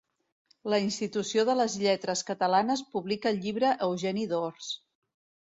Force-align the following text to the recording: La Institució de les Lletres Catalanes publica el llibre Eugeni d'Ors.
La 0.73 0.79
Institució 0.85 1.43
de 1.49 1.55
les 1.59 1.75
Lletres 1.83 2.25
Catalanes 2.31 2.83
publica 2.97 3.31
el 3.35 3.39
llibre 3.45 3.75
Eugeni 3.89 4.29
d'Ors. 4.33 4.73